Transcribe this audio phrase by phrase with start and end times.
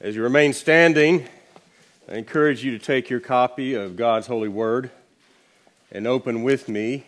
[0.00, 1.24] As you remain standing,
[2.10, 4.90] I encourage you to take your copy of God's holy word
[5.92, 7.06] and open with me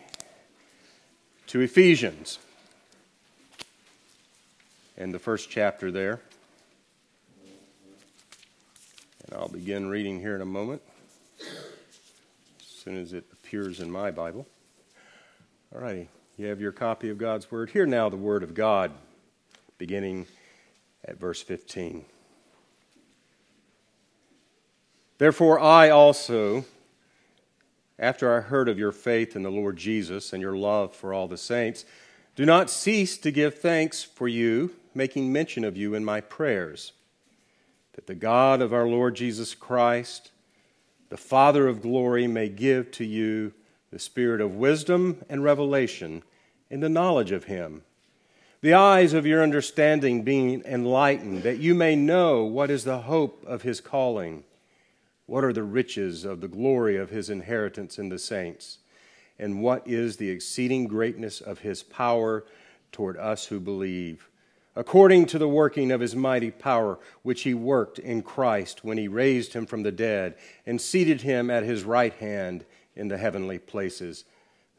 [1.47, 2.39] to Ephesians
[4.97, 6.21] and the first chapter there.
[9.25, 10.81] And I'll begin reading here in a moment,
[11.41, 14.47] as soon as it appears in my Bible.
[15.75, 16.07] All righty,
[16.37, 17.71] you have your copy of God's word.
[17.71, 18.93] Hear now the word of God,
[19.77, 20.25] beginning
[21.03, 22.05] at verse 15.
[25.17, 26.65] Therefore, I also,
[27.97, 31.27] after I heard of your faith in the Lord Jesus and your love for all
[31.27, 31.85] the saints,
[32.35, 36.91] do not cease to give thanks for you, making mention of you in my prayers,
[37.93, 40.29] that the God of our Lord Jesus Christ,
[41.09, 43.53] the Father of glory, may give to you
[43.89, 46.21] the spirit of wisdom and revelation
[46.69, 47.81] in the knowledge of him,
[48.61, 53.43] the eyes of your understanding being enlightened, that you may know what is the hope
[53.47, 54.43] of his calling
[55.27, 58.79] what are the riches of the glory of his inheritance in the saints?
[59.37, 62.45] And what is the exceeding greatness of his power
[62.91, 64.29] toward us who believe?
[64.75, 69.07] According to the working of his mighty power, which he worked in Christ when he
[69.07, 72.63] raised him from the dead and seated him at his right hand
[72.95, 74.23] in the heavenly places,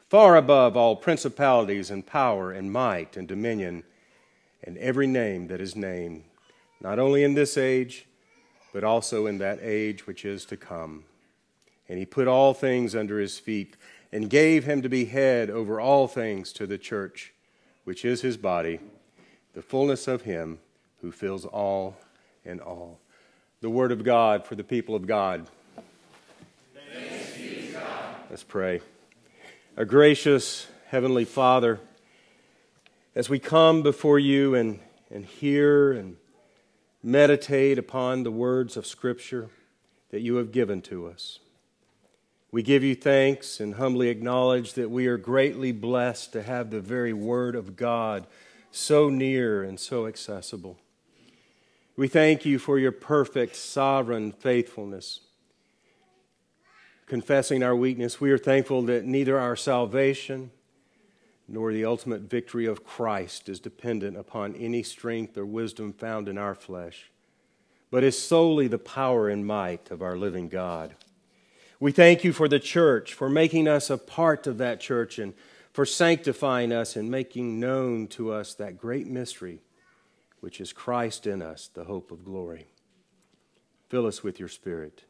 [0.08, 3.84] far above all principalities and power and might and dominion,
[4.64, 6.24] and every name that is named,
[6.80, 8.06] not only in this age
[8.72, 11.04] but also in that age which is to come.
[11.88, 13.76] And he put all things under his feet
[14.12, 17.32] and gave him to be head over all things to the church,
[17.84, 18.80] which is his body,
[19.54, 20.58] the fullness of him
[21.00, 21.96] who fills all
[22.44, 22.98] in all.
[23.60, 25.46] The word of God for the people of God.
[27.72, 27.82] God.
[28.30, 28.80] Let's pray.
[29.76, 31.80] Our gracious Heavenly Father,
[33.14, 36.16] as we come before you and, and hear and
[37.08, 39.48] meditate upon the words of Scripture
[40.10, 41.38] that you have given to us.
[42.50, 46.80] We give you thanks and humbly acknowledge that we are greatly blessed to have the
[46.80, 48.26] very Word of God
[48.70, 50.78] so near and so accessible.
[51.96, 55.20] We thank you for your perfect, sovereign faithfulness.
[57.06, 60.50] Confessing our weakness, we are thankful that neither our salvation
[61.48, 66.36] nor the ultimate victory of Christ is dependent upon any strength or wisdom found in
[66.36, 67.10] our flesh,
[67.90, 70.94] but is solely the power and might of our living God.
[71.80, 75.32] We thank you for the church, for making us a part of that church, and
[75.72, 79.62] for sanctifying us and making known to us that great mystery,
[80.40, 82.66] which is Christ in us, the hope of glory.
[83.88, 85.04] Fill us with your Spirit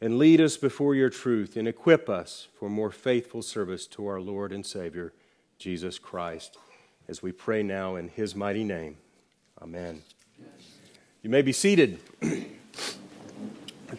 [0.00, 4.20] and lead us before your truth and equip us for more faithful service to our
[4.20, 5.12] Lord and Savior.
[5.60, 6.56] Jesus Christ.
[7.06, 8.96] As we pray now in his mighty name.
[9.60, 10.00] Amen.
[11.22, 12.00] You may be seated.
[12.20, 12.46] the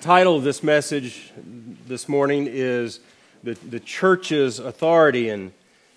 [0.02, 1.32] title of this message
[1.88, 3.00] this morning is
[3.44, 5.30] the, the Church's Authority.
[5.30, 5.54] And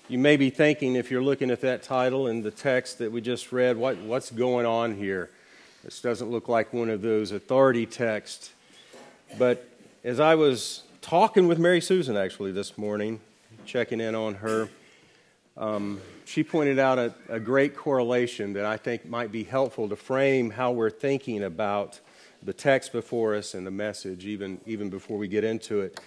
[0.06, 3.22] you may be thinking, if you're looking at that title and the text that we
[3.22, 5.30] just read, what, what's going on here?
[5.82, 8.52] This doesn't look like one of those authority texts.
[9.38, 9.66] But
[10.04, 13.20] as I was talking with Mary Susan actually this morning,
[13.64, 14.68] checking in on her,
[15.56, 19.94] um, she pointed out a, a, great correlation that I think might be helpful to
[19.94, 22.00] frame how we're thinking about
[22.42, 26.00] the text before us and the message, even, even before we get into it.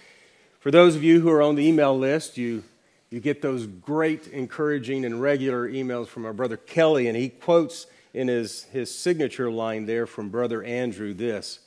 [0.60, 2.62] For those of you who are on the email list, you,
[3.08, 7.86] you get those great, encouraging, and regular emails from our brother Kelly, and he quotes
[8.12, 11.60] in his, his signature line there from Brother Andrew this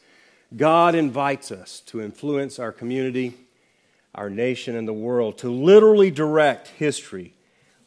[0.55, 3.33] God invites us to influence our community,
[4.13, 7.33] our nation, and the world, to literally direct history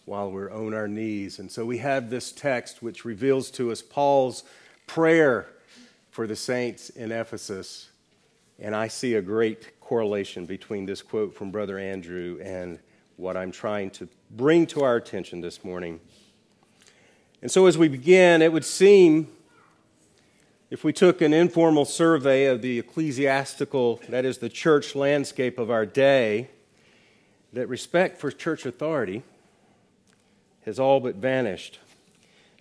[0.04, 1.38] while we're on our knees.
[1.38, 4.44] And so we have this text which reveals to us Paul's
[4.86, 5.46] prayer
[6.10, 7.88] for the saints in Ephesus.
[8.58, 12.78] And I see a great correlation between this quote from Brother Andrew and
[13.16, 16.00] what I'm trying to bring to our attention this morning.
[17.40, 19.28] And so as we begin, it would seem
[20.70, 25.70] if we took an informal survey of the ecclesiastical, that is, the church landscape of
[25.70, 26.48] our day,
[27.52, 29.22] that respect for church authority
[30.64, 31.78] has all but vanished.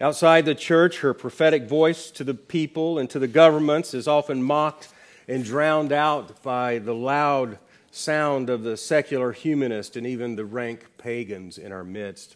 [0.01, 4.43] Outside the church, her prophetic voice to the people and to the governments is often
[4.43, 4.89] mocked
[5.27, 7.57] and drowned out by the loud
[7.91, 12.35] sound of the secular humanist and even the rank pagans in our midst.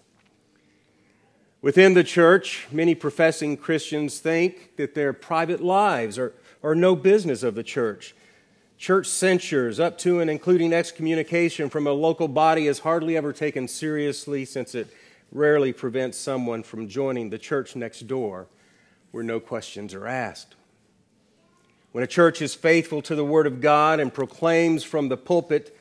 [1.61, 6.33] Within the church, many professing Christians think that their private lives are,
[6.63, 8.15] are no business of the church.
[8.77, 13.67] Church censures, up to and including excommunication from a local body, is hardly ever taken
[13.67, 14.87] seriously since it
[15.31, 18.47] rarely prevents someone from joining the church next door
[19.12, 20.56] where no questions are asked.
[21.91, 25.75] When a church is faithful to the Word of God and proclaims from the pulpit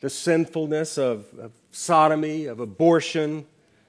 [0.00, 3.46] the sinfulness of, of sodomy, of abortion,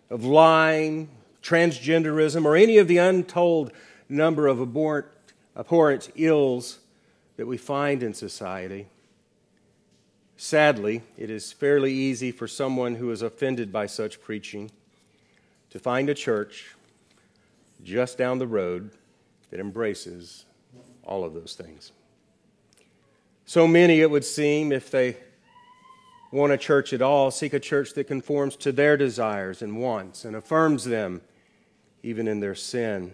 [0.09, 1.09] of lying,
[1.41, 3.71] transgenderism, or any of the untold
[4.07, 5.07] number of abhorrent,
[5.55, 6.79] abhorrent ills
[7.37, 8.87] that we find in society.
[10.37, 14.69] Sadly, it is fairly easy for someone who is offended by such preaching
[15.69, 16.75] to find a church
[17.83, 18.91] just down the road
[19.49, 20.45] that embraces
[21.03, 21.91] all of those things.
[23.45, 25.17] So many, it would seem, if they
[26.31, 30.25] want a church at all, seek a church that conforms to their desires and wants
[30.25, 31.21] and affirms them
[32.03, 33.13] even in their sin.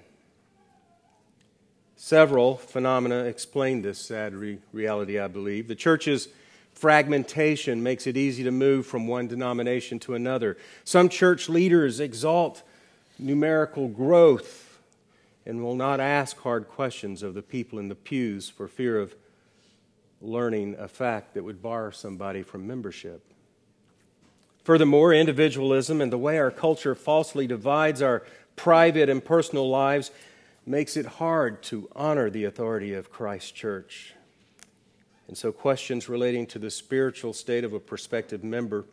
[1.95, 5.67] Several phenomena explain this sad re- reality, I believe.
[5.67, 6.29] The church's
[6.73, 10.57] fragmentation makes it easy to move from one denomination to another.
[10.83, 12.63] Some church leaders exalt
[13.19, 14.79] numerical growth
[15.45, 19.15] and will not ask hard questions of the people in the pews for fear of
[20.21, 23.23] learning a fact that would bar somebody from membership.
[24.63, 28.23] Furthermore, individualism and the way our culture falsely divides our
[28.55, 30.11] private and personal lives
[30.65, 34.13] makes it hard to honor the authority of Christ's church.
[35.31, 38.83] And so, questions relating to the spiritual state of a prospective member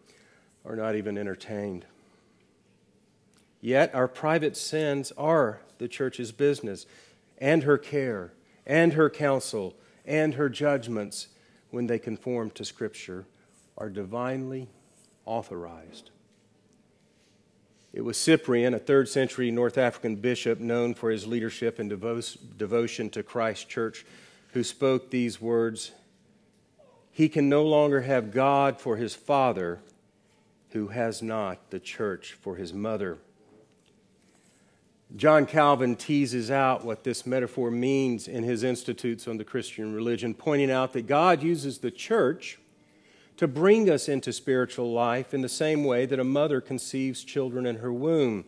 [0.64, 1.84] are not even entertained.
[3.60, 6.86] Yet, our private sins are the church's business,
[7.38, 8.30] and her care,
[8.64, 9.74] and her counsel,
[10.06, 11.26] and her judgments,
[11.72, 13.24] when they conform to Scripture,
[13.76, 14.68] are divinely
[15.26, 16.10] authorized.
[17.92, 23.10] It was Cyprian, a third century North African bishop known for his leadership and devotion
[23.10, 24.06] to Christ's church,
[24.52, 25.90] who spoke these words
[27.18, 29.80] He can no longer have God for his father
[30.70, 33.18] who has not the church for his mother.
[35.16, 40.32] John Calvin teases out what this metaphor means in his Institutes on the Christian Religion,
[40.32, 42.60] pointing out that God uses the church
[43.36, 47.66] to bring us into spiritual life in the same way that a mother conceives children
[47.66, 48.44] in her womb.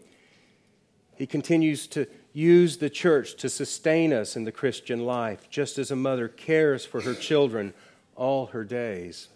[1.17, 5.91] He continues to use the church to sustain us in the Christian life, just as
[5.91, 7.75] a mother cares for her children
[8.21, 9.29] all her days.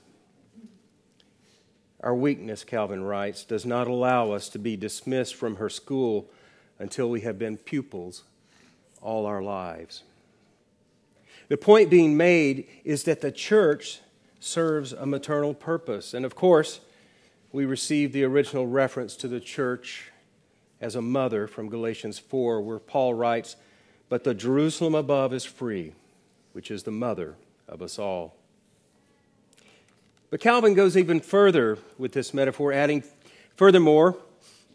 [2.01, 6.29] Our weakness, Calvin writes, does not allow us to be dismissed from her school
[6.79, 8.25] until we have been pupils
[9.01, 10.03] all our lives.
[11.49, 14.01] The point being made is that the church
[14.39, 16.13] serves a maternal purpose.
[16.13, 16.81] And of course,
[17.53, 20.11] we receive the original reference to the church
[20.79, 23.57] as a mother from Galatians 4, where Paul writes,
[24.11, 25.95] But the Jerusalem above is free,
[26.53, 28.37] which is the mother of us all.
[30.35, 33.05] But Calvin goes even further with this metaphor, adding,
[33.55, 34.17] Furthermore,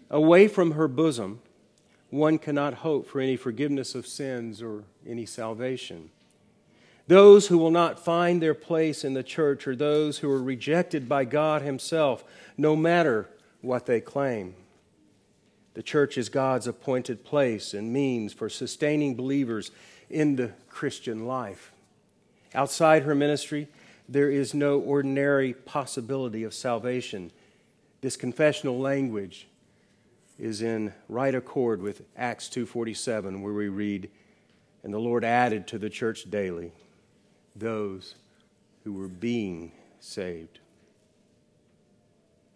[0.09, 1.41] away from her bosom,
[2.09, 6.11] one cannot hope for any forgiveness of sins or any salvation.
[7.07, 11.09] Those who will not find their place in the church are those who are rejected
[11.09, 12.23] by God Himself,
[12.57, 13.27] no matter
[13.59, 14.55] what they claim.
[15.73, 19.71] The church is God's appointed place and means for sustaining believers
[20.09, 21.73] in the Christian life.
[22.55, 23.67] Outside her ministry,
[24.09, 27.31] there is no ordinary possibility of salvation.
[28.01, 29.47] This confessional language
[30.39, 34.09] is in right accord with Acts 2:47 where we read
[34.83, 36.71] and the Lord added to the church daily
[37.55, 38.15] those
[38.83, 40.59] who were being saved.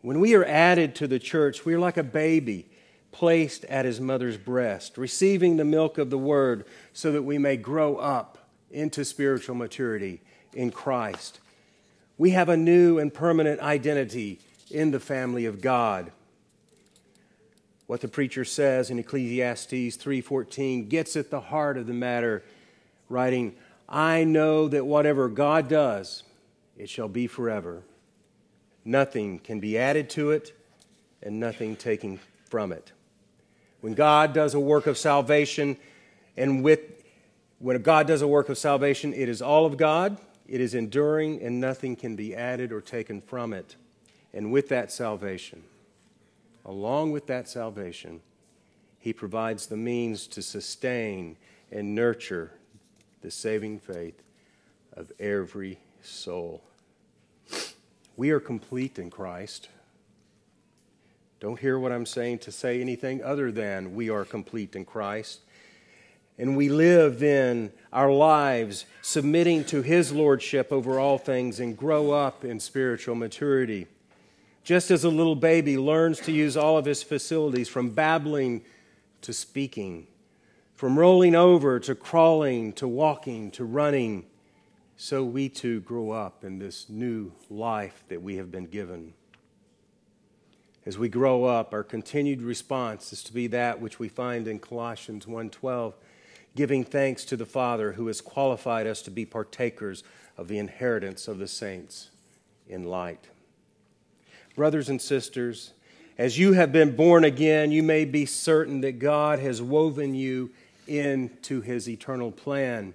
[0.02, 2.70] When we are added to the church, we are like a baby
[3.12, 7.58] placed at his mother's breast, receiving the milk of the word so that we may
[7.58, 10.22] grow up into spiritual maturity
[10.54, 11.40] in Christ.
[12.18, 14.40] We have a new and permanent identity
[14.70, 16.12] in the family of God.
[17.88, 22.44] What the preacher says in Ecclesiastes 3:14 gets at the heart of the matter
[23.10, 23.56] writing
[23.90, 26.24] I know that whatever God does
[26.78, 27.84] it shall be forever.
[28.86, 30.54] Nothing can be added to it
[31.22, 32.92] and nothing taken from it.
[33.82, 35.78] When God does a work of salvation
[36.36, 36.80] and with
[37.60, 40.18] when God does a work of salvation it is all of God
[40.48, 43.76] it is enduring and nothing can be added or taken from it
[44.34, 45.64] and with that salvation
[46.66, 48.22] along with that salvation,
[49.00, 51.36] He provides the means to sustain
[51.72, 52.52] and nurture
[53.22, 54.22] the saving faith
[54.96, 56.64] of every soul.
[58.16, 59.70] We are complete in Christ.
[61.40, 65.42] Don't hear what I'm saying to say anything other than we are complete in Christ.
[66.38, 72.12] And we live in our lives submitting to His Lordship over all things and grow
[72.12, 73.88] up in spiritual maturity.
[74.64, 78.64] Just as a little baby learns to use all of his facilities from babbling
[79.22, 80.08] to speaking,
[80.74, 84.26] from rolling over to crawling to walking to running,
[84.96, 89.14] so we too grow up in this new life that we have been given.
[90.86, 94.60] As we grow up, our continued response is to be that which we find in
[94.60, 95.94] Colossians 1:12,
[96.56, 100.04] giving thanks to the Father who has qualified us to be partakers
[100.38, 102.10] of the inheritance of the saints
[102.68, 103.28] in light.
[104.56, 105.74] Brothers and sisters,
[106.18, 110.52] as you have been born again, you may be certain that God has woven you
[110.88, 112.94] into his eternal plan.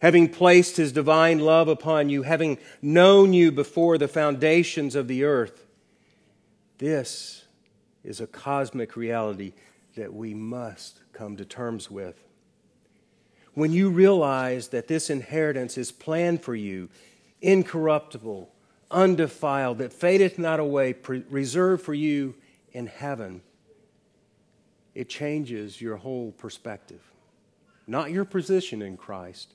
[0.00, 5.22] Having placed his divine love upon you, having known you before the foundations of the
[5.22, 5.64] earth,
[6.78, 7.44] this
[8.02, 9.52] is a cosmic reality
[9.94, 12.20] that we must come to terms with.
[13.54, 16.88] When you realize that this inheritance is planned for you,
[17.42, 18.50] incorruptible,
[18.90, 22.34] undefiled, that fadeth not away, pre- reserved for you
[22.72, 23.42] in heaven,
[24.94, 27.00] it changes your whole perspective.
[27.86, 29.52] Not your position in Christ,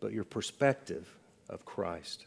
[0.00, 1.08] but your perspective
[1.48, 2.26] of Christ.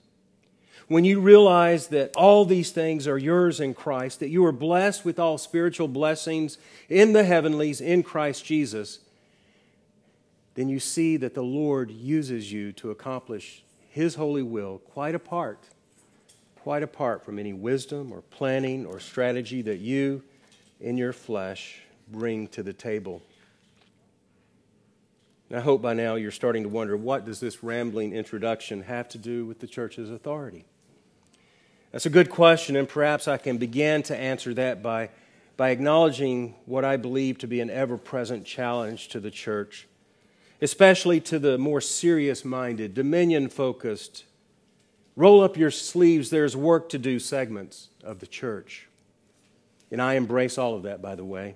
[0.87, 5.05] When you realize that all these things are yours in Christ, that you are blessed
[5.05, 6.57] with all spiritual blessings
[6.89, 8.99] in the heavenlies in Christ Jesus,
[10.55, 15.67] then you see that the Lord uses you to accomplish His holy will quite apart,
[16.61, 20.23] quite apart from any wisdom or planning or strategy that you
[20.79, 21.81] in your flesh
[22.11, 23.21] bring to the table.
[25.49, 29.07] And I hope by now you're starting to wonder what does this rambling introduction have
[29.09, 30.65] to do with the church's authority?
[31.91, 35.09] That's a good question, and perhaps I can begin to answer that by,
[35.55, 39.87] by acknowledging what I believe to be an ever present challenge to the church,
[40.63, 44.23] especially to the more serious minded, dominion focused,
[45.17, 48.87] roll up your sleeves, there's work to do segments of the church.
[49.91, 51.55] And I embrace all of that, by the way.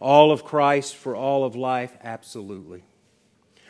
[0.00, 2.82] All of Christ for all of life, absolutely.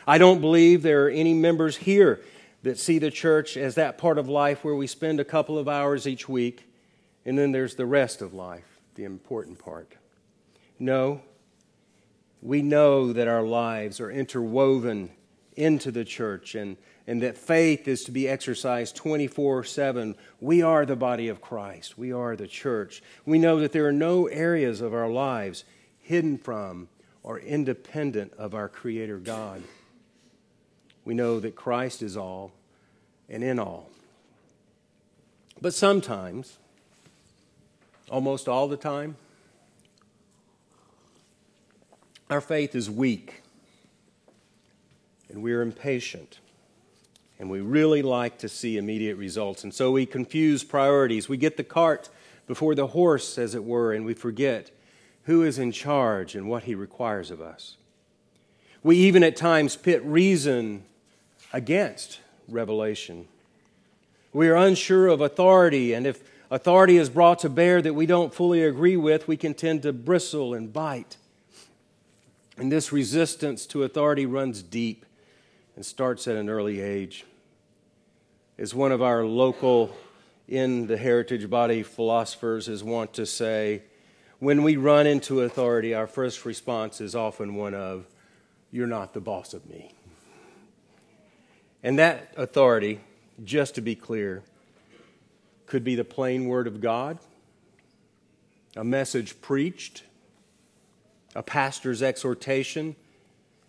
[0.07, 2.21] I don't believe there are any members here
[2.63, 5.67] that see the church as that part of life where we spend a couple of
[5.67, 6.65] hours each week,
[7.25, 9.95] and then there's the rest of life, the important part.
[10.79, 11.21] No,
[12.41, 15.11] we know that our lives are interwoven
[15.55, 20.15] into the church and, and that faith is to be exercised 24 7.
[20.39, 23.03] We are the body of Christ, we are the church.
[23.25, 25.63] We know that there are no areas of our lives
[25.99, 26.89] hidden from
[27.23, 29.61] or independent of our Creator God.
[31.05, 32.51] We know that Christ is all
[33.29, 33.89] and in all.
[35.61, 36.57] But sometimes,
[38.09, 39.15] almost all the time,
[42.31, 43.41] our faith is weak
[45.29, 46.39] and we're impatient
[47.37, 49.63] and we really like to see immediate results.
[49.63, 51.27] And so we confuse priorities.
[51.27, 52.07] We get the cart
[52.47, 54.71] before the horse, as it were, and we forget
[55.23, 57.77] who is in charge and what he requires of us.
[58.83, 60.83] We even at times pit reason
[61.51, 63.27] against revelation.
[64.31, 68.33] We are unsure of authority, and if authority is brought to bear that we don't
[68.33, 71.17] fully agree with, we can tend to bristle and bite.
[72.61, 75.07] And this resistance to authority runs deep
[75.75, 77.25] and starts at an early age.
[78.55, 79.95] As one of our local
[80.47, 83.81] in the heritage body philosophers is wont to say,
[84.37, 88.05] when we run into authority, our first response is often one of,
[88.69, 89.95] You're not the boss of me.
[91.81, 92.99] And that authority,
[93.43, 94.43] just to be clear,
[95.65, 97.17] could be the plain word of God,
[98.75, 100.03] a message preached,
[101.35, 102.95] a pastor's exhortation,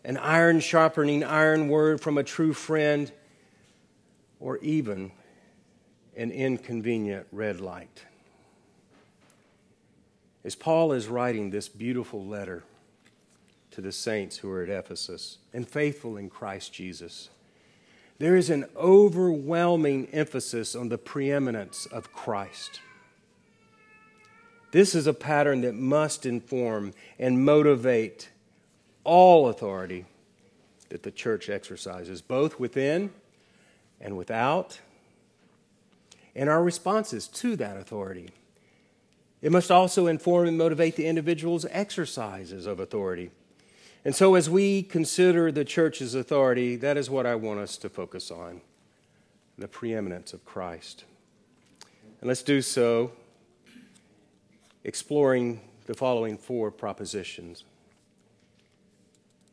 [0.04, 3.12] an iron sharpening iron word from a true friend,
[4.40, 5.12] or even
[6.16, 8.04] an inconvenient red light.
[10.44, 12.64] As Paul is writing this beautiful letter
[13.70, 17.30] to the saints who are at Ephesus and faithful in Christ Jesus,
[18.18, 22.80] there is an overwhelming emphasis on the preeminence of Christ.
[24.72, 28.30] This is a pattern that must inform and motivate
[29.04, 30.06] all authority
[30.88, 33.10] that the church exercises, both within
[34.00, 34.80] and without,
[36.34, 38.30] and our responses to that authority.
[39.42, 43.30] It must also inform and motivate the individual's exercises of authority.
[44.04, 47.88] And so, as we consider the church's authority, that is what I want us to
[47.88, 48.62] focus on
[49.58, 51.04] the preeminence of Christ.
[52.20, 53.12] And let's do so
[54.84, 57.64] exploring the following four propositions.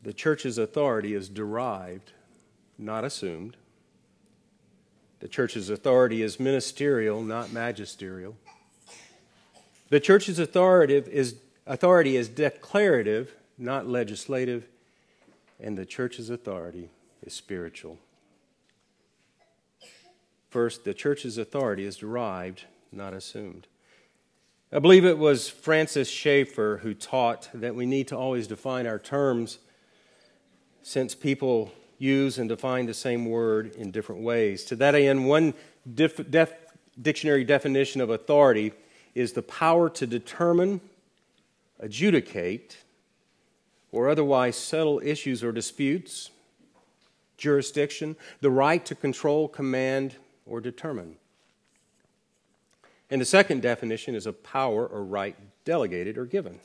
[0.02, 2.12] The church's authority is derived,
[2.78, 3.56] not assumed.
[5.20, 8.36] The church's authority is ministerial, not magisterial.
[9.90, 14.66] The church's authority is, authority is declarative, not legislative.
[15.62, 16.88] and the church's authority
[17.22, 17.98] is spiritual.
[20.48, 23.66] First, the church's authority is derived, not assumed.
[24.72, 29.00] I believe it was Francis Schaeffer who taught that we need to always define our
[29.00, 29.58] terms
[30.82, 34.64] since people use and define the same word in different ways.
[34.66, 35.54] To that end, one
[35.92, 36.54] dif- def-
[37.02, 38.72] dictionary definition of authority
[39.12, 40.80] is the power to determine,
[41.80, 42.76] adjudicate,
[43.90, 46.30] or otherwise settle issues or disputes,
[47.36, 50.14] jurisdiction, the right to control, command,
[50.46, 51.16] or determine.
[53.10, 56.60] And the second definition is a power or right delegated or given.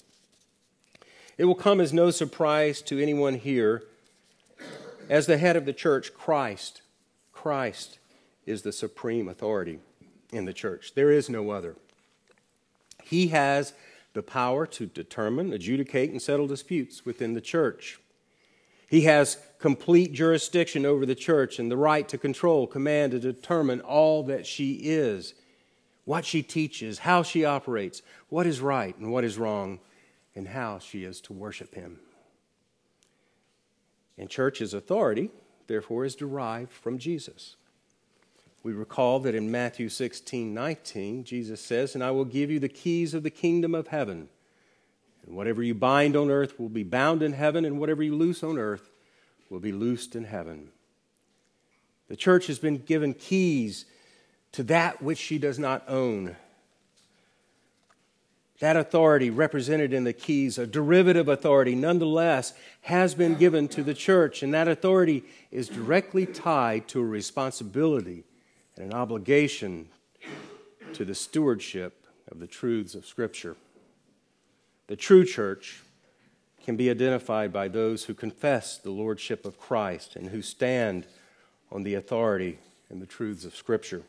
[1.38, 3.84] It will come as no surprise to anyone here,
[5.10, 6.82] as the head of the church, Christ,
[7.32, 8.00] Christ
[8.46, 9.80] is the supreme authority
[10.32, 10.94] in the church.
[10.96, 11.76] There is no other.
[13.04, 13.74] He has
[14.14, 18.00] the power to determine, adjudicate, and settle disputes within the church.
[18.90, 23.82] He has complete jurisdiction over the church and the right to control, command, and determine
[23.82, 25.34] all that she is
[26.06, 29.80] what she teaches, how she operates, what is right and what is wrong,
[30.36, 32.00] and how she is to worship Him.
[34.18, 35.32] And church's authority,
[35.68, 37.58] therefore, is derived from Jesus.
[38.64, 42.70] We recall that in Matthew 16 19, Jesus says, And I will give you the
[42.70, 44.30] keys of the kingdom of heaven.
[45.26, 48.44] And whatever you bind on earth will be bound in heaven, and whatever you loose
[48.44, 48.90] on earth
[49.50, 50.70] will be loosed in heaven.
[52.08, 53.86] The church has been given keys
[54.56, 56.34] to that which she does not own.
[58.60, 63.94] That authority, represented in the keys, a derivative authority, nonetheless, has been given to the
[63.94, 68.24] church, and that authority is directly tied to a responsibility
[68.78, 69.90] and an obligation
[70.94, 73.58] to the stewardship of the truths of Scripture.
[74.88, 75.82] The true church
[76.64, 81.08] can be identified by those who confess the lordship of Christ and who stand
[81.74, 82.60] on the authority
[82.90, 84.04] and the truths of Scripture.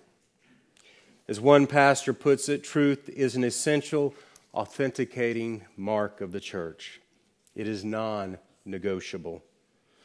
[1.29, 4.15] As one pastor puts it, truth is an essential
[4.55, 7.01] authenticating mark of the church.
[7.55, 9.43] It is non negotiable.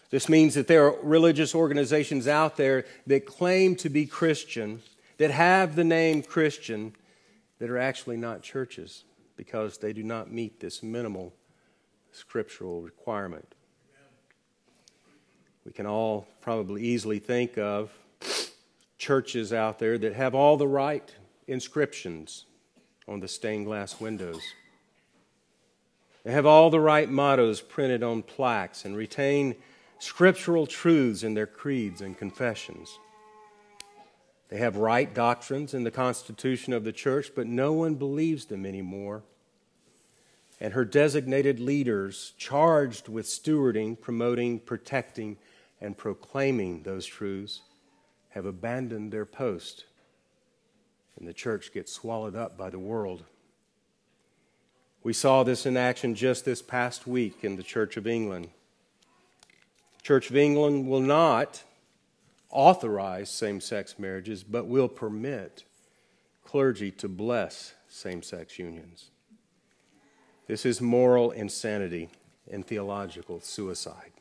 [0.10, 4.82] This means that there are religious organizations out there that claim to be Christian,
[5.18, 6.94] that have the name Christian,
[7.60, 9.04] that are actually not churches
[9.38, 11.34] because they do not meet this minimal
[12.12, 13.56] scriptural requirement.
[15.66, 17.92] We can all probably easily think of
[19.02, 21.12] churches out there that have all the right
[21.48, 22.46] inscriptions
[23.08, 24.44] on the stained glass windows.
[26.24, 29.56] They have all the right mottos printed on plaques and retain
[29.98, 33.00] scriptural truths in their creeds and confessions.
[34.50, 38.68] They have right doctrines in the constitution of the church, but no one believes them
[38.68, 39.24] anymore.
[40.60, 45.38] And her designated leaders, charged with stewarding, promoting, protecting,
[45.80, 47.62] and proclaiming those truths,
[48.32, 49.86] have abandoned their post,
[51.18, 53.24] and the church gets swallowed up by the world.
[55.04, 58.50] We saw this in action just this past week in the Church of England.
[60.04, 61.64] Church of England will not
[62.50, 65.64] authorize same sex marriages, but will permit
[66.44, 69.10] clergy to bless same sex unions.
[70.48, 72.10] This is moral insanity
[72.52, 74.12] and theological suicide.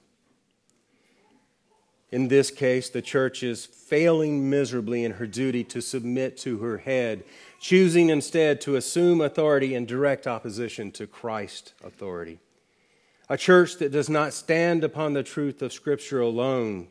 [2.11, 6.79] In this case, the church is failing miserably in her duty to submit to her
[6.79, 7.23] head,
[7.61, 12.41] choosing instead to assume authority in direct opposition to Christ's authority.
[13.29, 16.89] A church that does not stand upon the truth of Scripture alone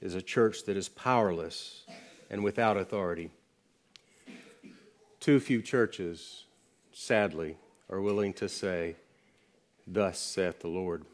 [0.00, 1.84] is a church that is powerless
[2.28, 3.30] and without authority.
[5.20, 6.46] Too few churches,
[6.92, 7.56] sadly,
[7.88, 8.96] are willing to say,
[9.86, 11.04] Thus saith the Lord.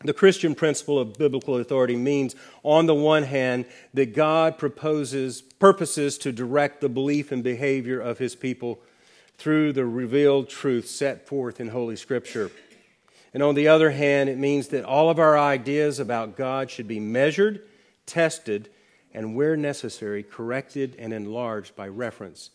[0.00, 6.18] The Christian principle of biblical authority means, on the one hand, that God proposes, purposes
[6.18, 8.80] to direct the belief and behavior of his people
[9.38, 12.50] through the revealed truth set forth in Holy Scripture.
[13.32, 16.86] And on the other hand, it means that all of our ideas about God should
[16.86, 17.62] be measured,
[18.06, 18.68] tested,
[19.12, 22.50] and where necessary, corrected and enlarged by reference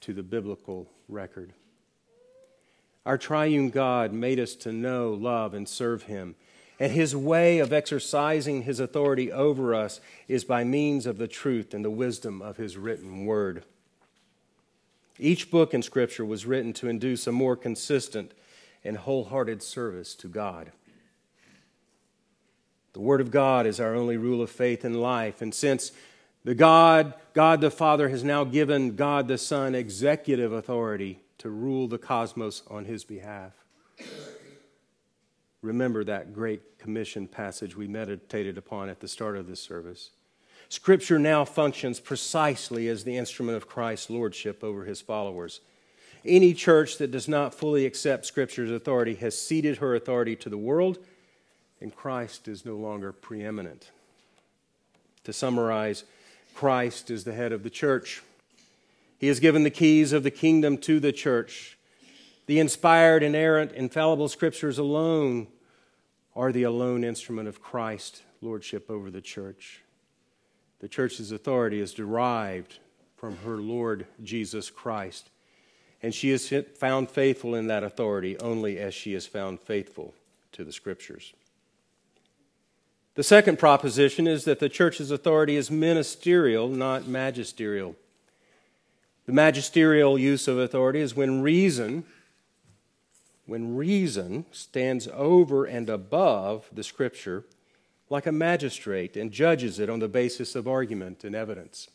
[0.00, 1.52] to the biblical record.
[3.04, 6.34] Our triune God made us to know, love, and serve Him.
[6.80, 11.74] And his way of exercising his authority over us is by means of the truth
[11.74, 13.64] and the wisdom of his written word.
[15.18, 18.32] Each book in Scripture was written to induce a more consistent
[18.82, 20.72] and wholehearted service to God.
[22.92, 25.40] The Word of God is our only rule of faith in life.
[25.40, 25.92] And since
[26.44, 31.88] the God, God the Father, has now given God the Son executive authority to rule
[31.88, 33.52] the cosmos on his behalf,
[35.62, 40.10] remember that great commission passage we meditated upon at the start of this service.
[40.68, 45.60] Scripture now functions precisely as the instrument of Christ's lordship over his followers.
[46.24, 50.58] Any church that does not fully accept Scripture's authority has ceded her authority to the
[50.58, 50.98] world,
[51.80, 53.90] and Christ is no longer preeminent.
[55.24, 56.04] To summarize,
[56.54, 58.22] Christ is the head of the church.
[59.18, 61.78] He has given the keys of the kingdom to the church.
[62.52, 65.46] The inspired, inerrant, infallible scriptures alone
[66.36, 69.80] are the alone instrument of Christ's lordship over the church.
[70.80, 72.78] The church's authority is derived
[73.16, 75.30] from her Lord Jesus Christ,
[76.02, 80.12] and she is found faithful in that authority only as she is found faithful
[80.52, 81.32] to the scriptures.
[83.14, 87.96] The second proposition is that the church's authority is ministerial, not magisterial.
[89.24, 92.04] The magisterial use of authority is when reason
[93.46, 97.44] when reason stands over and above the scripture
[98.08, 101.88] like a magistrate and judges it on the basis of argument and evidence.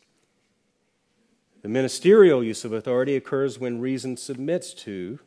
[1.62, 5.20] The ministerial use of authority occurs when reason submits to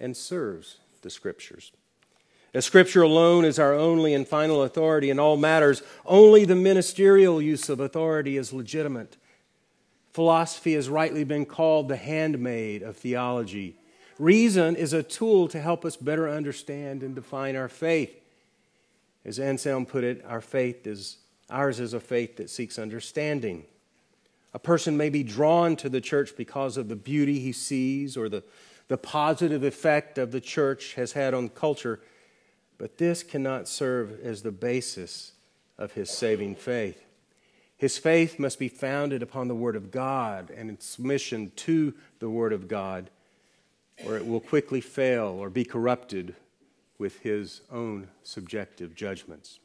[0.00, 1.72] and serves the scriptures.
[2.52, 7.42] As Scripture alone is our only and final authority in all matters, only the ministerial
[7.42, 9.16] use of authority is legitimate.
[10.12, 13.76] Philosophy has rightly been called the handmaid of theology.
[14.18, 18.14] Reason is a tool to help us better understand and define our faith.
[19.24, 21.18] As Anselm put it, our faith is
[21.50, 23.64] ours is a faith that seeks understanding.
[24.54, 28.28] A person may be drawn to the church because of the beauty he sees or
[28.28, 28.42] the,
[28.88, 32.00] the positive effect of the church has had on culture
[32.78, 35.32] but this cannot serve as the basis
[35.78, 37.02] of his saving faith.
[37.76, 42.30] His faith must be founded upon the Word of God and in submission to the
[42.30, 43.10] Word of God,
[44.04, 46.34] or it will quickly fail or be corrupted
[46.98, 49.58] with his own subjective judgments.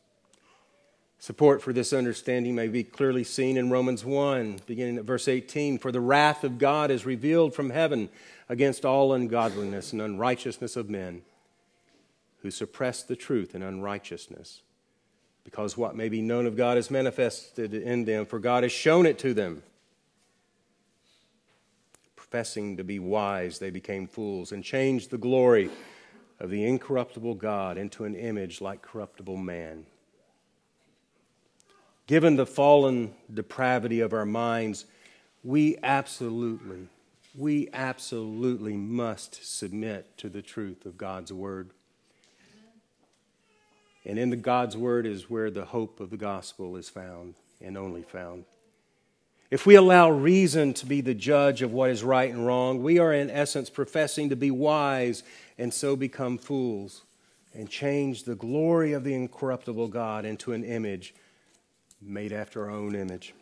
[1.22, 5.78] Support for this understanding may be clearly seen in Romans 1, beginning at verse 18.
[5.78, 8.08] For the wrath of God is revealed from heaven
[8.48, 11.22] against all ungodliness and unrighteousness of men
[12.42, 14.62] who suppress the truth in unrighteousness.
[15.44, 19.06] Because what may be known of God is manifested in them, for God has shown
[19.06, 19.62] it to them.
[22.30, 25.72] Professing to be wise, they became fools and changed the glory
[26.40, 29.88] of the incorruptible God into an image like corruptible man.
[32.06, 34.86] Given the fallen depravity of our minds,
[35.44, 36.88] we absolutely,
[37.36, 41.72] we absolutely must submit to the truth of God's word.
[44.06, 47.76] And in the God's Word is where the hope of the gospel is found and
[47.76, 48.46] only found.
[49.52, 53.00] If we allow reason to be the judge of what is right and wrong, we
[53.00, 55.24] are in essence professing to be wise
[55.58, 57.04] and so become fools
[57.54, 61.16] and change the glory of the incorruptible God into an image
[62.02, 63.34] made after our own image.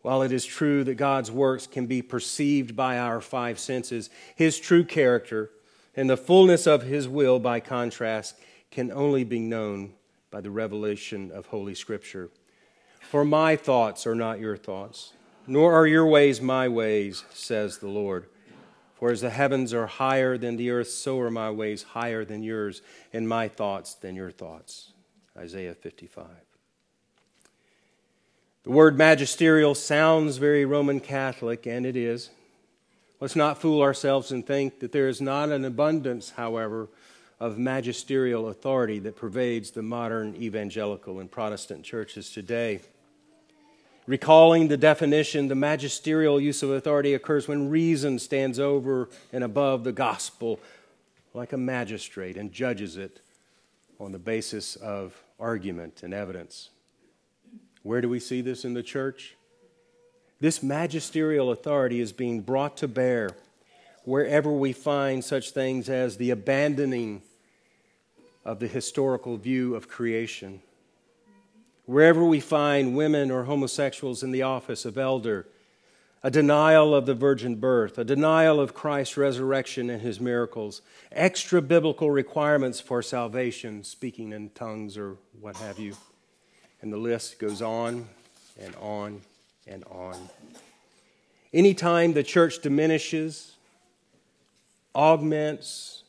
[0.00, 4.58] While it is true that God's works can be perceived by our five senses, His
[4.58, 5.50] true character
[5.94, 8.36] and the fullness of his will, by contrast,
[8.70, 9.92] can only be known
[10.30, 12.30] by the revelation of Holy Scripture.
[13.10, 15.12] For my thoughts are not your thoughts,
[15.46, 18.26] nor are your ways my ways, says the Lord.
[18.94, 22.42] For as the heavens are higher than the earth, so are my ways higher than
[22.42, 24.92] yours, and my thoughts than your thoughts.
[25.36, 26.26] Isaiah 55.
[28.62, 32.30] The word magisterial sounds very Roman Catholic, and it is.
[33.18, 36.88] Let's not fool ourselves and think that there is not an abundance, however,
[37.40, 42.80] of magisterial authority that pervades the modern evangelical and Protestant churches today.
[44.06, 49.84] Recalling the definition, the magisterial use of authority occurs when reason stands over and above
[49.84, 50.58] the gospel
[51.34, 53.20] like a magistrate and judges it
[54.00, 56.70] on the basis of argument and evidence.
[57.84, 59.36] Where do we see this in the church?
[60.40, 63.30] This magisterial authority is being brought to bear
[64.04, 67.22] wherever we find such things as the abandoning
[68.44, 70.60] of the historical view of creation.
[71.84, 75.46] Wherever we find women or homosexuals in the office of elder,
[76.22, 81.60] a denial of the virgin birth, a denial of Christ's resurrection and his miracles, extra
[81.60, 85.96] biblical requirements for salvation, speaking in tongues or what have you.
[86.80, 88.08] And the list goes on
[88.60, 89.20] and on
[89.66, 90.16] and on.
[91.52, 93.56] Anytime the church diminishes,
[94.94, 96.01] augments,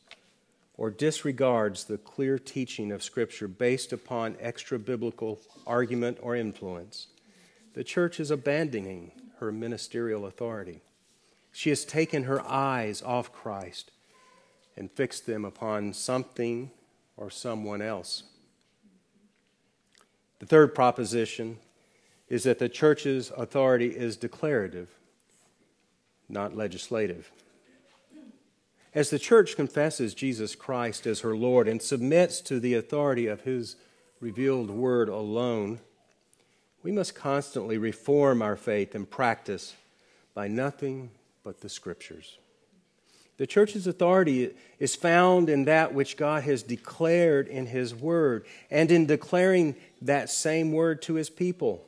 [0.76, 7.08] or disregards the clear teaching of Scripture based upon extra biblical argument or influence,
[7.74, 10.80] the church is abandoning her ministerial authority.
[11.52, 13.90] She has taken her eyes off Christ
[14.76, 16.70] and fixed them upon something
[17.16, 18.24] or someone else.
[20.40, 21.58] The third proposition
[22.28, 24.90] is that the church's authority is declarative,
[26.28, 27.30] not legislative.
[28.94, 33.40] As the church confesses Jesus Christ as her Lord and submits to the authority of
[33.40, 33.74] his
[34.20, 35.80] revealed word alone,
[36.84, 39.74] we must constantly reform our faith and practice
[40.32, 41.10] by nothing
[41.42, 42.38] but the Scriptures.
[43.36, 48.92] The church's authority is found in that which God has declared in His Word and
[48.92, 51.84] in declaring that same Word to His people.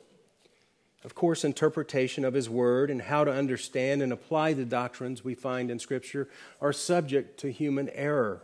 [1.07, 5.35] Of course, interpretation of His Word and how to understand and apply the doctrines we
[5.35, 6.27] find in Scripture
[6.59, 8.41] are subject to human error.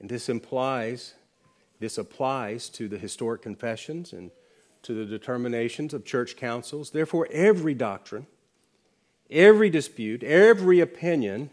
[0.00, 1.12] And this implies,
[1.78, 4.30] this applies to the historic confessions and
[4.80, 6.90] to the determinations of church councils.
[6.90, 8.26] Therefore, every doctrine
[9.30, 11.50] Every dispute, every opinion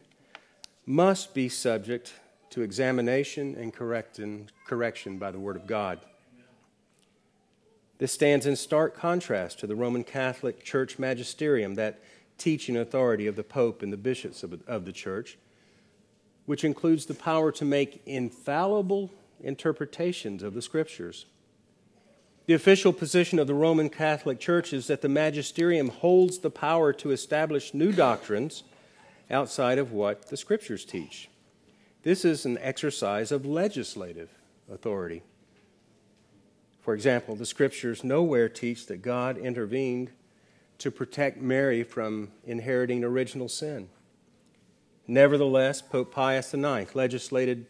[0.87, 2.11] must be subject
[2.49, 5.99] to examination and correction by the Word of God.
[7.99, 11.99] This stands in stark contrast to the Roman Catholic Church magisterium, that
[12.37, 15.37] teaching authority of the Pope and the bishops of, the Church,
[16.45, 21.25] which includes the power to make infallible interpretations of the Scriptures.
[22.45, 26.93] The official position of the Roman Catholic Church is that the magisterium holds the power
[26.93, 28.63] to establish new doctrines
[29.29, 31.29] outside of what the Scriptures teach.
[32.03, 34.29] This is an exercise of legislative
[34.71, 35.23] authority.
[36.87, 40.11] For example, the Scriptures nowhere teach that God intervened
[40.77, 43.89] to protect Mary from inheriting original sin.
[45.05, 47.65] Nevertheless, Pope Pius IX legislated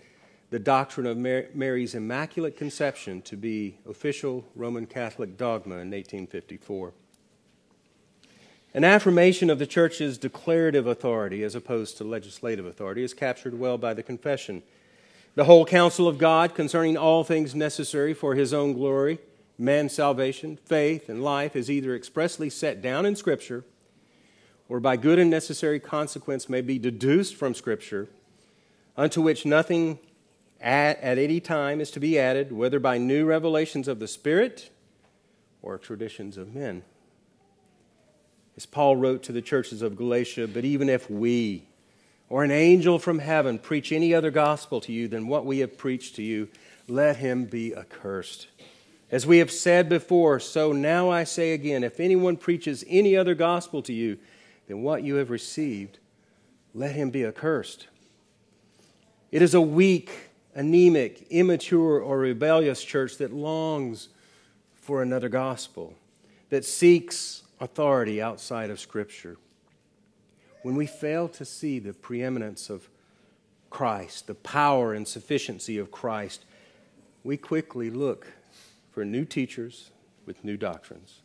[0.51, 6.93] the doctrine of Mary's Immaculate Conception to be official Roman Catholic dogma in 1854.
[8.75, 13.79] An affirmation of the Church's declarative authority as opposed to legislative authority is captured well
[13.79, 14.61] by the Confession.
[15.37, 19.19] The whole counsel of God concerning all things necessary for his own glory,
[19.55, 23.63] man's salvation, faith, and life is either expressly set down in Scripture
[24.67, 28.07] or by good and necessary consequence may be deduced from Scripture,
[28.97, 29.99] unto which nothing
[30.59, 34.71] at, at any time is to be added, whether by new revelations of the Spirit
[35.61, 36.81] or traditions of men.
[38.55, 41.67] As Paul wrote to the churches of Galatia, but even if we
[42.29, 45.77] or an angel from heaven preach any other gospel to you than what we have
[45.77, 46.49] preached to you,
[46.87, 48.47] let him be accursed.
[49.09, 53.35] As we have said before, so now I say again if anyone preaches any other
[53.35, 54.17] gospel to you
[54.67, 55.99] than what you have received,
[56.73, 57.87] let him be accursed.
[59.31, 60.11] It is a weak
[60.57, 64.09] anemic, immature, or rebellious church that longs
[64.73, 65.93] for another gospel,
[66.49, 69.37] that seeks authority outside of Scripture.
[70.67, 72.89] When we fail to see the preeminence of
[73.69, 76.43] Christ, the power and sufficiency of Christ,
[77.23, 78.27] we quickly look
[78.91, 79.91] for new teachers
[80.25, 81.21] with new doctrines.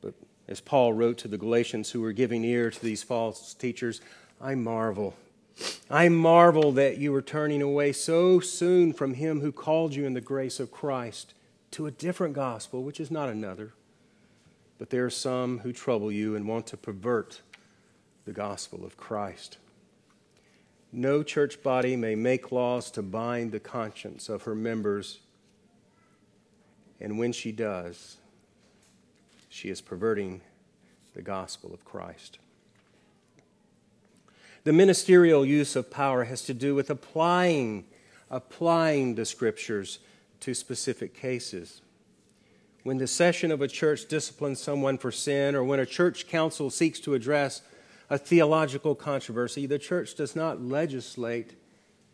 [0.00, 0.14] But
[0.48, 4.00] as Paul wrote to the Galatians who were giving ear to these false teachers,
[4.40, 5.14] I marvel
[5.88, 10.14] I marvel that you are turning away so soon from him who called you in
[10.14, 11.32] the grace of Christ
[11.70, 13.72] to a different gospel, which is not another.
[14.78, 17.42] But there are some who trouble you and want to pervert
[18.30, 19.58] the gospel of Christ.
[20.92, 25.18] No church body may make laws to bind the conscience of her members,
[27.00, 28.18] and when she does,
[29.48, 30.42] she is perverting
[31.12, 32.38] the gospel of Christ.
[34.62, 37.84] The ministerial use of power has to do with applying,
[38.30, 39.98] applying the scriptures
[40.38, 41.80] to specific cases.
[42.84, 46.70] When the session of a church disciplines someone for sin, or when a church council
[46.70, 47.62] seeks to address
[48.10, 51.54] a theological controversy, the church does not legislate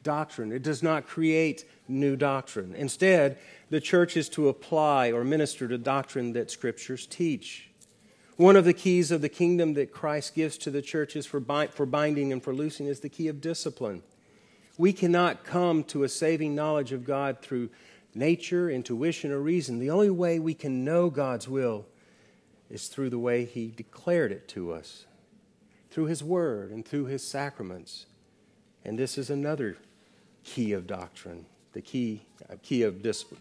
[0.02, 0.52] doctrine.
[0.52, 2.74] It does not create new doctrine.
[2.76, 3.38] Instead,
[3.70, 7.70] the church is to apply or minister to doctrine that scriptures teach.
[8.36, 11.86] One of the keys of the kingdom that Christ gives to the churches for, for
[11.86, 14.02] binding and for loosing is the key of discipline.
[14.78, 17.70] We cannot come to a saving knowledge of God through
[18.14, 19.78] nature, intuition, or reason.
[19.78, 21.86] The only way we can know God's will
[22.68, 25.06] is through the way He declared it to us,
[25.96, 28.04] through His Word and through His sacraments.
[28.84, 29.78] And this is another
[30.44, 33.40] key of doctrine, the key, uh, key of discipline,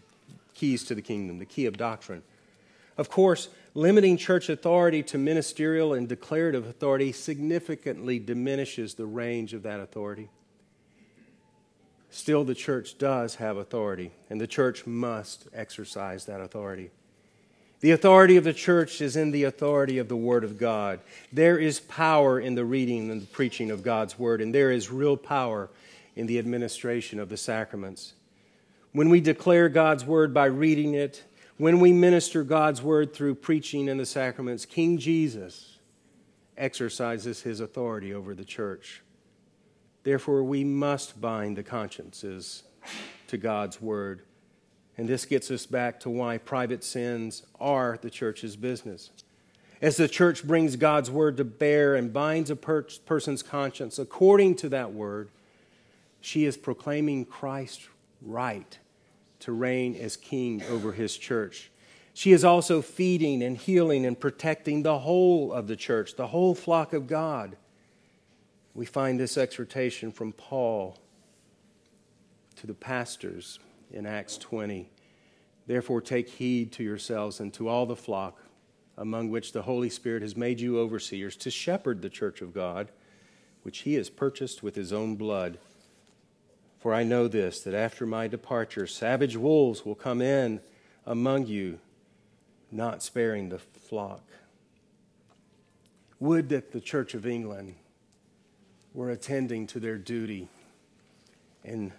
[0.54, 2.22] keys to the kingdom, the key of doctrine.
[2.96, 9.62] Of course, limiting church authority to ministerial and declarative authority significantly diminishes the range of
[9.64, 10.30] that authority.
[12.08, 16.90] Still, the church does have authority, and the church must exercise that authority.
[17.80, 21.00] The authority of the church is in the authority of the Word of God.
[21.32, 24.90] There is power in the reading and the preaching of God's Word, and there is
[24.90, 25.68] real power
[26.14, 28.14] in the administration of the sacraments.
[28.92, 31.22] When we declare God's Word by reading it,
[31.58, 35.76] when we minister God's Word through preaching and the sacraments, King Jesus
[36.56, 39.02] exercises his authority over the church.
[40.02, 42.62] Therefore, we must bind the consciences
[43.26, 44.22] to God's Word
[44.96, 49.10] and this gets us back to why private sins are the church's business.
[49.82, 54.54] As the church brings God's word to bear and binds a per- person's conscience according
[54.56, 55.28] to that word,
[56.20, 57.88] she is proclaiming Christ's
[58.22, 58.78] right
[59.40, 61.70] to reign as king over his church.
[62.14, 66.54] She is also feeding and healing and protecting the whole of the church, the whole
[66.54, 67.58] flock of God.
[68.74, 70.96] We find this exhortation from Paul
[72.56, 73.58] to the pastors
[73.90, 74.88] in Acts 20.
[75.66, 78.40] Therefore, take heed to yourselves and to all the flock
[78.96, 82.90] among which the Holy Spirit has made you overseers to shepherd the church of God,
[83.62, 85.58] which he has purchased with his own blood.
[86.78, 90.60] For I know this, that after my departure, savage wolves will come in
[91.04, 91.78] among you,
[92.70, 94.22] not sparing the flock.
[96.18, 97.74] Would that the Church of England
[98.94, 100.48] were attending to their duty
[101.62, 101.92] and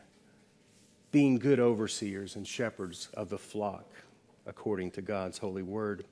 [1.17, 3.88] being good overseers and shepherds of the flock
[4.45, 6.06] according to God's holy word.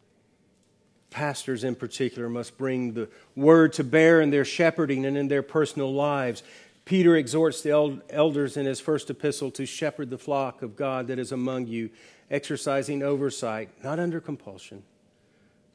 [1.11, 5.43] Pastors, in particular, must bring the word to bear in their shepherding and in their
[5.43, 6.41] personal lives.
[6.85, 11.19] Peter exhorts the elders in his first epistle to shepherd the flock of God that
[11.19, 11.91] is among you,
[12.31, 14.81] exercising oversight, not under compulsion,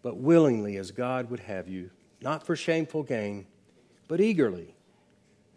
[0.03, 1.91] but willingly as God would have you,
[2.21, 3.47] not for shameful gain,
[4.09, 4.75] but eagerly,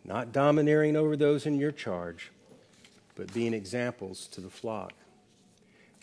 [0.06, 2.30] not domineering over those in your charge
[3.16, 4.94] but being examples to the flock.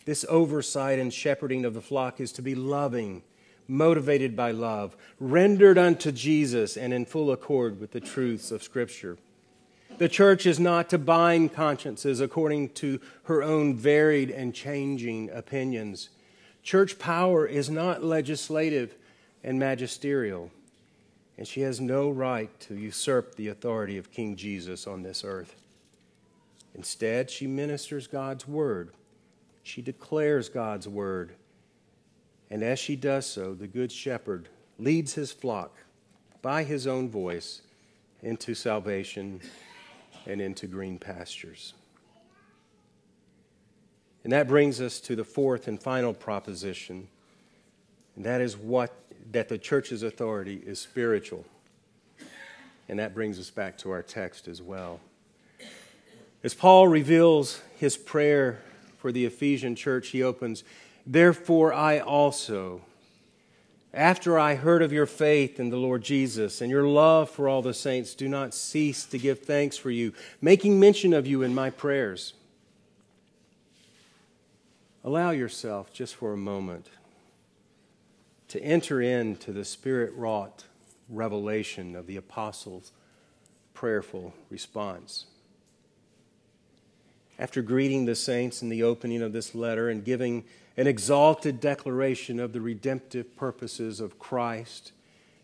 [0.05, 3.23] This oversight and shepherding of the flock is to be loving,
[3.69, 9.19] motivated by love, rendered unto Jesus, and in full accord with the truths of Scripture.
[9.99, 16.09] The church is not to bind consciences according to her own varied and changing opinions.
[16.63, 18.95] Church power is not legislative
[19.45, 20.51] and magisterial,
[21.37, 25.60] and she has no right to usurp the authority of King Jesus on this earth.
[26.75, 28.93] Instead, she ministers God's word.
[29.63, 31.33] She declares God's word.
[32.51, 35.77] And as she does so, the Good Shepherd leads his flock
[36.43, 37.63] by his own voice
[38.23, 39.41] into salvation
[40.27, 41.75] and into green pastures.
[44.25, 47.09] And that brings us to the fourth and final proposition,
[48.17, 48.95] and that is what
[49.33, 51.45] that the church's authority is spiritual.
[52.89, 55.01] And that brings us back to our text as well.
[56.43, 58.63] As Paul reveals his prayer
[58.97, 60.65] for the Ephesian church, he opens,
[61.07, 62.83] Therefore I also,
[63.93, 67.61] after I heard of your faith in the Lord Jesus and your love for all
[67.61, 71.55] the saints, do not cease to give thanks for you, making mention of you in
[71.55, 72.33] my prayers.
[75.05, 76.89] Allow yourself, just for a moment,
[78.49, 80.65] to enter into the Spirit wrought
[81.09, 82.93] revelation of the apostles'
[83.75, 85.27] prayerful response.
[87.41, 90.45] After greeting the saints in the opening of this letter and giving
[90.77, 94.93] an exalted declaration of the redemptive purposes of Christ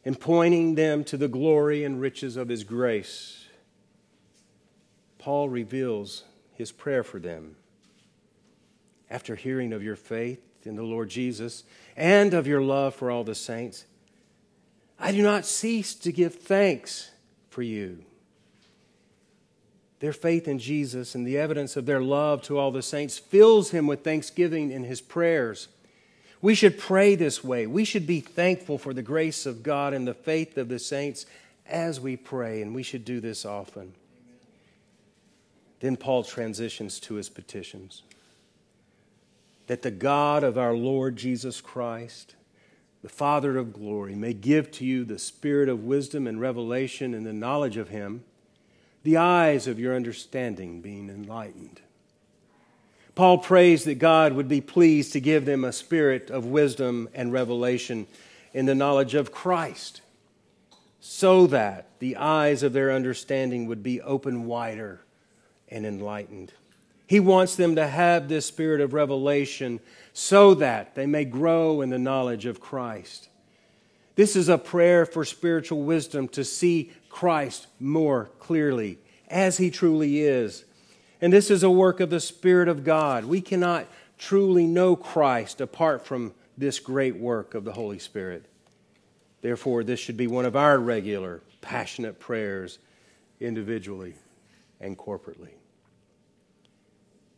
[0.05, 3.47] and pointing them to the glory and riches of his grace,
[5.19, 7.57] Paul reveals his prayer for them.
[9.09, 11.65] After hearing of your faith in the Lord Jesus
[11.97, 13.87] and of your love for all the saints,
[15.01, 17.11] I do not cease to give thanks
[17.49, 18.05] for you
[20.01, 23.71] their faith in Jesus and the evidence of their love to all the saints fills
[23.71, 25.69] him with thanksgiving in his prayers.
[26.43, 27.67] We should pray this way.
[27.67, 31.25] We should be thankful for the grace of God and the faith of the saints
[31.67, 33.95] as we pray, and we should do this often.
[35.81, 38.03] Then Paul transitions to his petitions
[39.67, 42.37] that the God of our Lord Jesus Christ,
[43.03, 47.27] the Father of glory, may give to you the spirit of wisdom and revelation and
[47.27, 48.23] the knowledge of him
[49.07, 51.81] the eyes of your understanding being enlightened.
[53.15, 57.33] Paul prays that God would be pleased to give them a spirit of wisdom and
[57.33, 58.09] revelation
[58.53, 60.01] in the knowledge of Christ,
[60.99, 65.03] so that the eyes of their understanding would be open wider
[65.69, 66.53] and enlightened.
[67.07, 69.79] He wants them to have this spirit of revelation
[70.15, 73.29] so that they may grow in the knowledge of Christ.
[74.17, 78.99] This is a prayer for spiritual wisdom to see Christ more clearly
[79.29, 80.65] as he truly is.
[81.21, 83.27] And this is a work of the Spirit of God.
[83.27, 83.87] We cannot
[84.19, 88.47] truly know Christ apart from this great work of the Holy Spirit.
[89.43, 92.79] Therefore, this should be one of our regular, passionate prayers
[93.39, 94.15] individually
[94.81, 95.51] and corporately.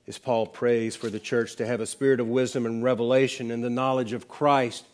[0.07, 3.63] As Paul prays for the church to have a spirit of wisdom and revelation and
[3.63, 4.87] the knowledge of Christ,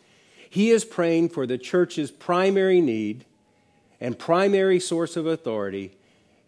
[0.50, 3.24] he is praying for the church's primary need
[4.00, 5.96] and primary source of authority,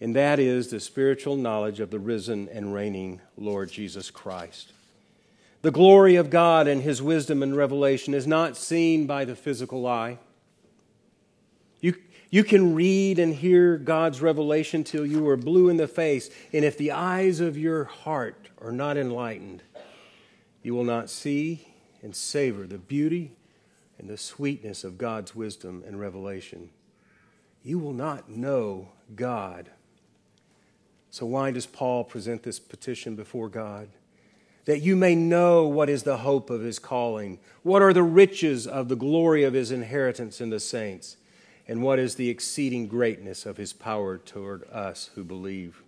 [0.00, 4.72] and that is the spiritual knowledge of the risen and reigning Lord Jesus Christ.
[5.62, 9.86] The glory of God and his wisdom and revelation is not seen by the physical
[9.86, 10.18] eye.
[11.80, 11.94] You,
[12.30, 16.64] you can read and hear God's revelation till you are blue in the face, and
[16.64, 19.62] if the eyes of your heart are not enlightened,
[20.62, 21.66] you will not see
[22.02, 23.32] and savor the beauty
[23.98, 26.70] and the sweetness of God's wisdom and revelation.
[27.62, 29.70] You will not know God.
[31.10, 33.88] So, why does Paul present this petition before God?
[34.66, 38.66] That you may know what is the hope of his calling, what are the riches
[38.66, 41.16] of the glory of his inheritance in the saints
[41.68, 45.82] and what is the exceeding greatness of his power toward us who believe.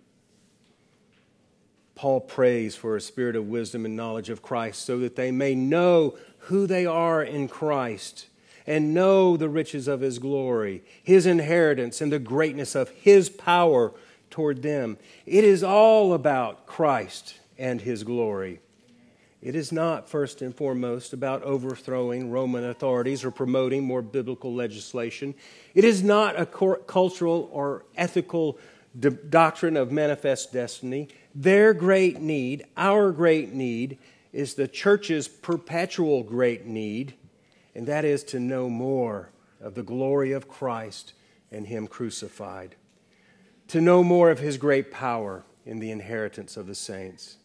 [1.99, 5.53] Paul prays for a spirit of wisdom and knowledge of Christ so that they may
[5.53, 8.27] know who they are in Christ
[8.65, 13.91] and know the riches of his glory, his inheritance, and the greatness of his power
[14.29, 14.97] toward them.
[15.25, 18.61] It is all about Christ and his glory.
[19.41, 25.35] It is not, first and foremost, about overthrowing Roman authorities or promoting more biblical legislation.
[25.75, 28.57] It is not a cultural or ethical
[29.29, 31.09] doctrine of manifest destiny.
[31.39, 33.97] Their great need, our great need,
[34.33, 37.13] is the church's perpetual great need,
[37.73, 39.29] and that is to know more
[39.61, 41.13] of the glory of Christ
[41.51, 42.75] and Him crucified,
[43.69, 47.37] to know more of His great power in the inheritance of the saints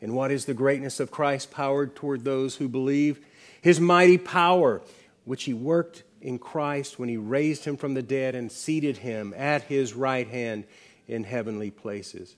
[0.00, 3.24] and what is the greatness of Christ's power toward those who believe?
[3.60, 4.80] His mighty power,
[5.24, 9.34] which he worked in Christ when he raised him from the dead and seated him
[9.36, 10.64] at his right hand
[11.08, 12.36] in heavenly places,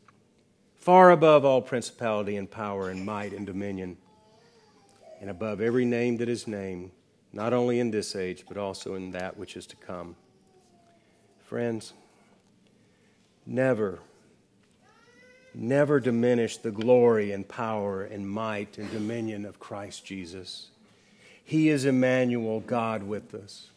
[0.80, 3.96] far above all principality and power and might and dominion,
[5.20, 6.90] and above every name that is named,
[7.32, 10.16] not only in this age, but also in that which is to come.
[11.44, 11.92] Friends,
[13.46, 14.00] never
[15.54, 20.68] never diminish the glory and power and might and dominion of Christ Jesus.
[21.44, 23.70] He is Emmanuel, God with us.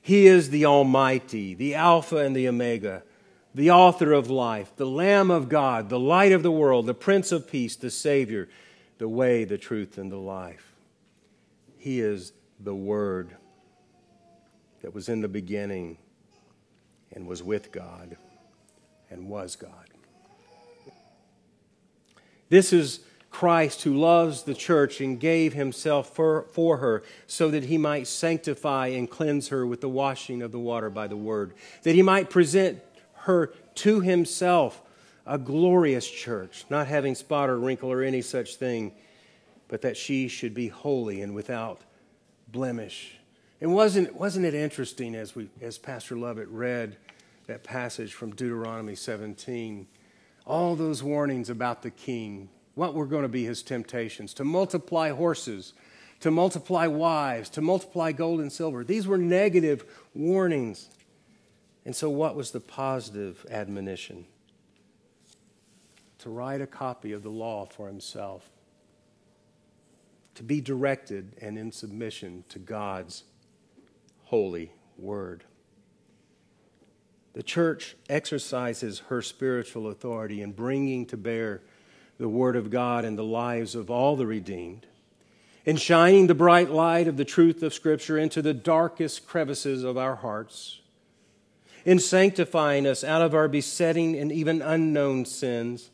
[0.00, 3.02] He is the Almighty, the Alpha and the Omega,
[3.54, 7.32] the author of life, the Lamb of God, the light of the world, the Prince
[7.32, 8.48] of Peace, the Savior,
[8.98, 10.72] the way, the truth, and the life.
[11.78, 13.30] He is the Word
[14.82, 15.98] that was in the beginning
[17.12, 18.16] and was with God
[19.10, 19.88] and was God.
[22.48, 27.64] This is Christ who loves the church and gave himself for, for her so that
[27.64, 31.52] he might sanctify and cleanse her with the washing of the water by the word,
[31.82, 32.80] that he might present
[33.28, 34.82] her to himself
[35.24, 38.92] a glorious church, not having spot or wrinkle or any such thing,
[39.68, 41.80] but that she should be holy and without
[42.48, 43.18] blemish.
[43.60, 46.96] And wasn't, wasn't it interesting as, we, as Pastor Lovett read
[47.46, 49.86] that passage from Deuteronomy 17?
[50.48, 55.10] all those warnings about the king, what were going to be his temptations to multiply
[55.10, 55.74] horses,
[56.20, 58.82] to multiply wives, to multiply gold and silver.
[58.82, 60.88] These were negative warnings.
[61.84, 64.26] And so, what was the positive admonition?
[66.18, 68.50] To write a copy of the law for himself,
[70.34, 73.24] to be directed and in submission to God's
[74.24, 75.44] holy word.
[77.34, 81.62] The church exercises her spiritual authority in bringing to bear
[82.18, 84.86] the Word of God in the lives of all the redeemed,
[85.64, 89.96] in shining the bright light of the truth of Scripture into the darkest crevices of
[89.96, 90.80] our hearts,
[91.88, 95.90] in sanctifying us out of our besetting and even unknown sins,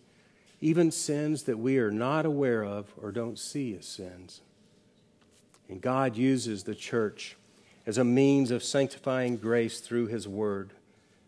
[0.61, 4.41] even sins that we are not aware of or don't see as sins.
[5.69, 7.37] And God uses the church
[7.87, 10.73] as a means of sanctifying grace through His Word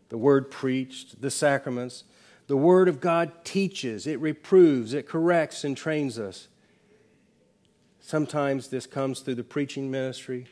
[0.08, 2.04] the word preached, the sacraments.
[2.46, 6.46] The word of God teaches, it reproves, it corrects, and trains us.
[8.00, 10.46] Sometimes this comes through the preaching ministry.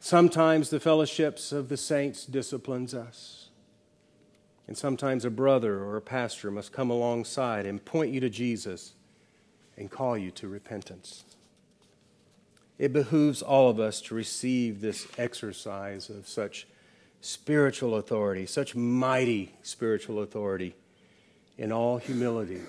[0.00, 3.37] Sometimes the fellowships of the saints disciplines us.
[4.68, 8.92] And sometimes a brother or a pastor must come alongside and point you to Jesus
[9.78, 11.24] and call you to repentance.
[12.78, 16.68] It behooves all of us to receive this exercise of such
[17.22, 20.74] spiritual authority, such mighty spiritual authority,
[21.56, 22.60] in all humility,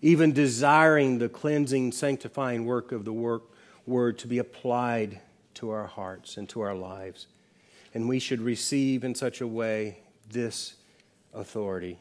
[0.00, 3.42] even desiring the cleansing, sanctifying work of the work,
[3.84, 5.20] word to be applied
[5.54, 7.26] to our hearts and to our lives.
[7.92, 9.98] And we should receive in such a way
[10.30, 10.74] this
[11.34, 11.98] authority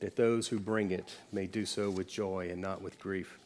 [0.00, 3.38] that those who bring it may do so with joy and not with grief.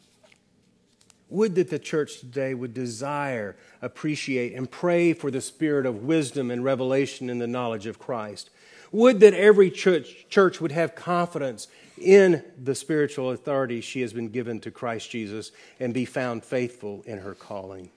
[1.29, 6.51] Would that the church today would desire, appreciate, and pray for the spirit of wisdom
[6.51, 8.51] and revelation in the knowledge of Christ.
[8.91, 14.31] Would that every church, church would have confidence in the spiritual authority she has been
[14.31, 17.91] given to Christ Jesus and be found faithful in her calling.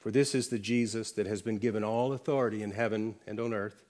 [0.00, 3.52] For this is the Jesus that has been given all authority in heaven and on
[3.52, 3.84] earth,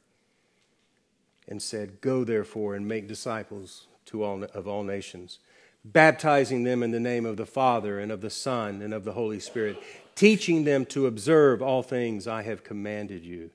[1.53, 5.39] and said, Go therefore and make disciples to all, of all nations
[5.85, 9.13] baptizing them in the name of the Father and of the Son and of the
[9.13, 9.83] Holy Spirit,
[10.15, 13.51] teaching them to observe all things I have commanded you.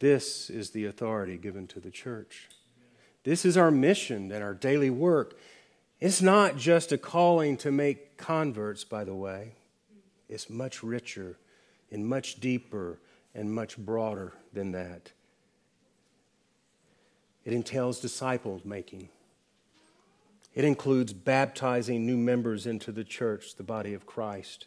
[0.00, 2.48] This is the authority given to the church.
[3.22, 5.38] This is our mission and our daily work.
[6.00, 9.52] It's not just a calling to make converts, by the way.
[10.28, 11.38] It's much richer
[11.90, 12.98] and much deeper
[13.34, 15.12] and much broader than that.
[17.44, 19.08] It entails disciple making.
[20.54, 24.66] It includes baptizing new members into the church, the body of Christ.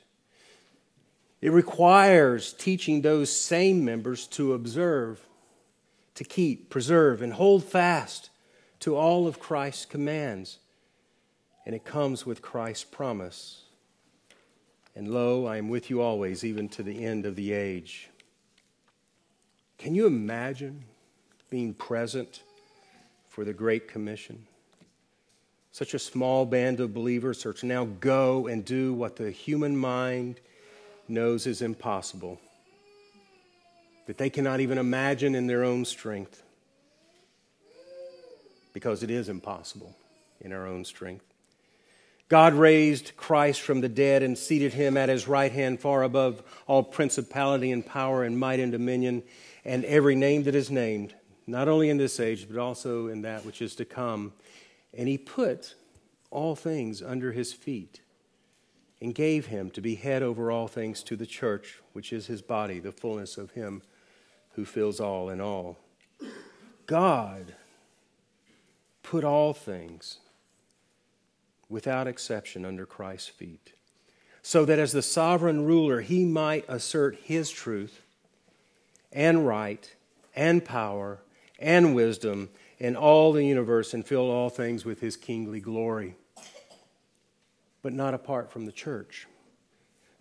[1.42, 5.26] It requires teaching those same members to observe,
[6.16, 8.30] to keep, preserve, and hold fast
[8.82, 10.60] to all of Christ's commands.
[11.66, 13.64] And it comes with Christ's promise.
[14.96, 18.10] And lo, I am with you always, even to the end of the age.
[19.78, 20.86] Can you imagine
[21.50, 22.42] being present
[23.38, 24.48] for the Great Commission?
[25.72, 29.78] such a small band of believers are to now go and do what the human
[29.78, 30.40] mind
[31.08, 32.42] knows is impossible,
[34.08, 36.42] that they cannot even imagine in their own strength,
[38.74, 39.96] because it is impossible
[40.42, 41.26] in our own strength.
[42.30, 46.42] God raised Christ from the dead and seated him at his right hand far above
[46.66, 49.22] all principality and power and might and dominion
[49.64, 51.14] and every name that is named,
[51.48, 54.34] not only in this age, but also in that which is to come
[54.94, 55.76] and he put
[56.32, 58.02] all things under his feet
[59.00, 62.42] and gave him to be head over all things to the church, which is his
[62.42, 63.82] body, the fullness of him
[64.54, 65.78] who fills all in all.
[66.88, 67.54] God
[69.04, 70.18] put all things
[71.70, 73.74] without exception under Christ's feet,
[74.42, 78.02] so that as the sovereign ruler, he might assert his truth
[79.12, 79.94] and right
[80.36, 81.20] and power
[81.60, 82.50] and wisdom
[82.80, 86.16] in all the universe and fill all things with his kingly glory.
[87.82, 89.28] But not apart from the church.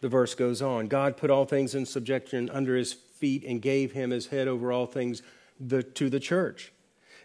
[0.01, 3.93] The verse goes on God put all things in subjection under his feet and gave
[3.93, 5.23] him as head over all things
[5.59, 6.73] the, to the church.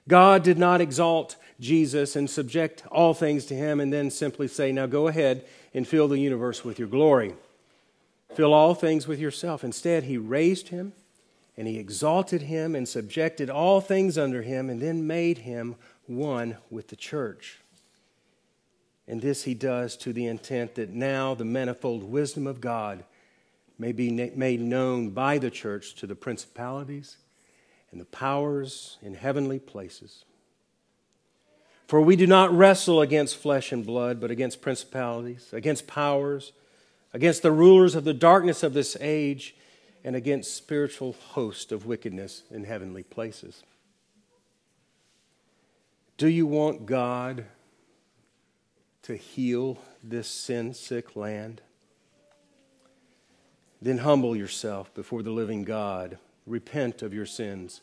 [0.08, 4.72] God did not exalt Jesus and subject all things to him and then simply say,
[4.72, 7.36] Now go ahead and fill the universe with your glory.
[8.34, 9.64] Fill all things with yourself.
[9.64, 10.94] Instead, he raised him
[11.58, 15.76] and he exalted him and subjected all things under him, and then made him
[16.08, 17.60] one with the church.
[19.08, 23.04] And this he does to the intent that now the manifold wisdom of God
[23.78, 27.18] may be made known by the church to the principalities
[27.92, 30.24] and the powers in heavenly places.
[31.88, 36.54] For we do not wrestle against flesh and blood, but against principalities, against powers,
[37.14, 39.56] against the rulers of the darkness of this age
[40.04, 43.64] and against spiritual host of wickedness in heavenly places.
[46.18, 47.46] Do you want God
[49.04, 51.62] to heal this sin sick land?
[53.82, 57.82] Then humble yourself before the living God, repent of your sins,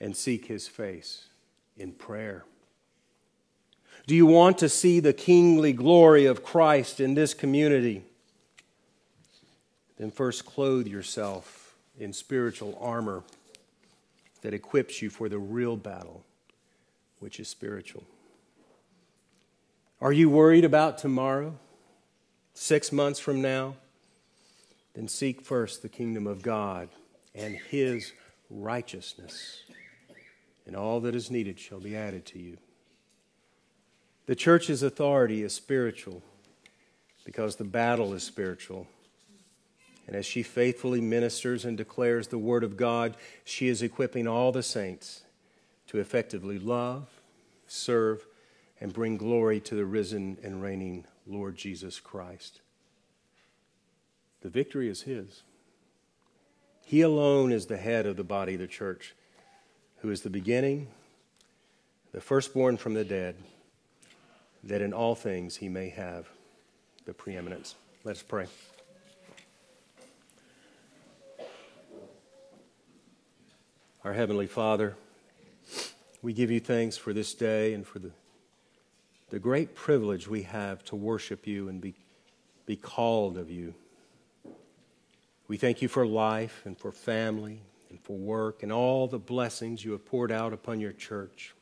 [0.00, 1.26] and seek his face
[1.76, 2.44] in prayer.
[4.06, 8.04] Do you want to see the kingly glory of Christ in this community?
[9.98, 13.24] Then first clothe yourself in spiritual armor
[14.42, 16.24] that equips you for the real battle,
[17.18, 18.04] which is spiritual.
[20.00, 21.58] Are you worried about tomorrow,
[22.54, 23.74] six months from now?
[24.94, 26.88] Then seek first the kingdom of God
[27.34, 28.12] and his
[28.48, 29.62] righteousness,
[30.66, 32.58] and all that is needed shall be added to you.
[34.26, 36.22] The church's authority is spiritual
[37.24, 38.86] because the battle is spiritual
[40.08, 44.50] and as she faithfully ministers and declares the Word of God, she is equipping all
[44.50, 45.22] the saints
[45.86, 47.08] to effectively love,
[47.66, 48.26] serve,
[48.80, 52.62] and bring glory to the risen and reigning Lord Jesus Christ.
[54.40, 55.42] The victory is His.
[56.86, 59.14] He alone is the head of the body of the church,
[59.98, 60.88] who is the beginning,
[62.12, 63.36] the firstborn from the dead,
[64.64, 66.30] that in all things He may have
[67.04, 67.74] the preeminence.
[68.04, 68.46] Let us pray.
[74.04, 74.94] Our Heavenly Father,
[76.22, 78.12] we give you thanks for this day and for the,
[79.30, 81.94] the great privilege we have to worship you and be,
[82.64, 83.74] be called of you.
[85.48, 89.84] We thank you for life and for family and for work and all the blessings
[89.84, 91.52] you have poured out upon your church.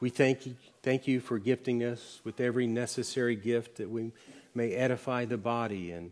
[0.00, 4.10] We thank you, thank you for gifting us with every necessary gift that we
[4.56, 6.10] may edify the body and,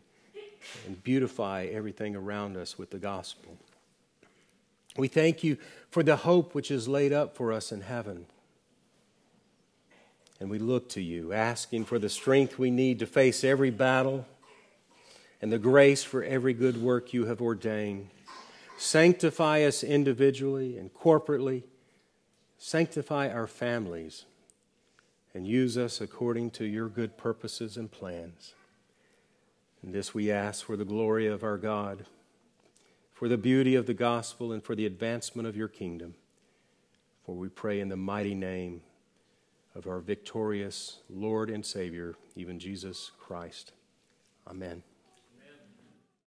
[0.86, 3.58] and beautify everything around us with the gospel.
[4.96, 5.56] We thank you
[5.90, 8.26] for the hope which is laid up for us in heaven.
[10.38, 14.26] And we look to you, asking for the strength we need to face every battle
[15.40, 18.08] and the grace for every good work you have ordained.
[18.76, 21.62] Sanctify us individually and corporately.
[22.58, 24.24] Sanctify our families
[25.34, 28.54] and use us according to your good purposes and plans.
[29.82, 32.04] And this we ask for the glory of our God
[33.22, 36.12] for the beauty of the gospel and for the advancement of your kingdom.
[37.24, 38.80] For we pray in the mighty name
[39.76, 43.74] of our victorious Lord and Savior, even Jesus Christ.
[44.44, 44.82] Amen.